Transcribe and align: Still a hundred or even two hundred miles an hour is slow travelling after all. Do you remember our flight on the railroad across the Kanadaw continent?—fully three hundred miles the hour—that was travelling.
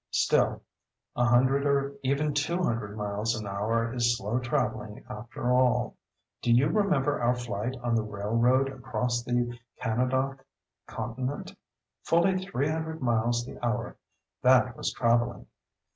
Still 0.09 0.63
a 1.15 1.25
hundred 1.25 1.63
or 1.63 1.93
even 2.01 2.33
two 2.33 2.63
hundred 2.63 2.97
miles 2.97 3.39
an 3.39 3.45
hour 3.45 3.93
is 3.93 4.17
slow 4.17 4.39
travelling 4.39 5.05
after 5.07 5.51
all. 5.53 5.95
Do 6.41 6.51
you 6.51 6.69
remember 6.69 7.21
our 7.21 7.35
flight 7.35 7.75
on 7.83 7.93
the 7.93 8.01
railroad 8.03 8.69
across 8.69 9.21
the 9.23 9.55
Kanadaw 9.79 10.39
continent?—fully 10.87 12.43
three 12.47 12.69
hundred 12.69 13.03
miles 13.03 13.45
the 13.45 13.63
hour—that 13.63 14.75
was 14.75 14.91
travelling. 14.91 15.45